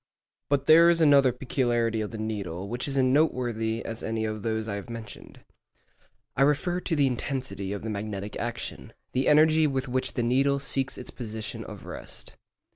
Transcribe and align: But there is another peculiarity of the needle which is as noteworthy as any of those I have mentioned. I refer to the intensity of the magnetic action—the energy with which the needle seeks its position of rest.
But 0.49 0.65
there 0.65 0.89
is 0.89 0.99
another 0.99 1.31
peculiarity 1.31 2.01
of 2.01 2.09
the 2.09 2.17
needle 2.17 2.67
which 2.67 2.87
is 2.87 2.97
as 2.97 3.03
noteworthy 3.03 3.85
as 3.85 4.01
any 4.01 4.25
of 4.25 4.41
those 4.41 4.67
I 4.67 4.73
have 4.73 4.89
mentioned. 4.89 5.41
I 6.35 6.41
refer 6.41 6.79
to 6.79 6.95
the 6.95 7.05
intensity 7.05 7.71
of 7.71 7.83
the 7.83 7.89
magnetic 7.91 8.35
action—the 8.37 9.27
energy 9.27 9.67
with 9.67 9.87
which 9.87 10.13
the 10.13 10.23
needle 10.23 10.57
seeks 10.57 10.97
its 10.97 11.11
position 11.11 11.63
of 11.63 11.85
rest. 11.85 12.35